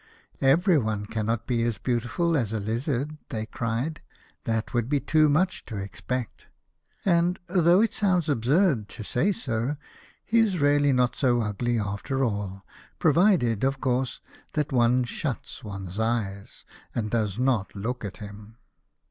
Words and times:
"Every 0.41 0.79
one 0.79 1.05
cannot 1.05 1.45
be 1.45 1.61
as 1.61 1.77
beautiful 1.77 2.35
as 2.35 2.53
a 2.53 2.59
lizard," 2.59 3.19
they 3.29 3.45
cried;" 3.45 4.01
that 4.45 4.73
would 4.73 4.89
be 4.89 4.99
too 4.99 5.29
much 5.29 5.63
to 5.67 5.77
expect. 5.77 6.47
And, 7.05 7.37
though 7.47 7.81
it 7.81 7.93
sounds 7.93 8.27
absurd 8.27 8.89
to 8.89 9.03
say 9.03 9.31
so, 9.31 9.77
he 10.25 10.39
is 10.39 10.57
really 10.57 10.91
not 10.91 11.15
so 11.15 11.41
ugly 11.41 11.77
after 11.77 12.23
all, 12.23 12.65
provided, 12.97 13.63
of 13.63 13.79
course, 13.79 14.21
that 14.53 14.71
one 14.71 15.03
shuts 15.03 15.63
one's 15.63 15.99
eyes, 15.99 16.65
and 16.95 17.11
does 17.11 17.37
not 17.37 17.75
look 17.75 18.03
at 18.03 18.17
him." 18.17 18.57